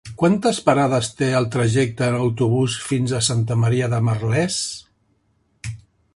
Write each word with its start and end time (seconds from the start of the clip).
Quantes 0.19 0.59
parades 0.69 1.09
té 1.19 1.27
el 1.39 1.47
trajecte 1.55 2.07
en 2.07 2.17
autobús 2.21 2.79
fins 2.87 3.15
a 3.19 3.23
Santa 3.29 3.59
Maria 3.67 3.93
de 3.93 4.01
Merlès? 4.09 4.61